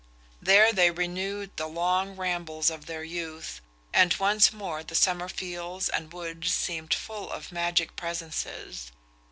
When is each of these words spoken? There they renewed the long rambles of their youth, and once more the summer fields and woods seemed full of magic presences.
There 0.41 0.73
they 0.73 0.89
renewed 0.89 1.55
the 1.57 1.67
long 1.67 2.15
rambles 2.15 2.71
of 2.71 2.87
their 2.87 3.03
youth, 3.03 3.61
and 3.93 4.11
once 4.15 4.51
more 4.51 4.81
the 4.81 4.95
summer 4.95 5.29
fields 5.29 5.89
and 5.89 6.11
woods 6.11 6.51
seemed 6.55 6.95
full 6.95 7.29
of 7.31 7.51
magic 7.51 7.95
presences. 7.95 8.91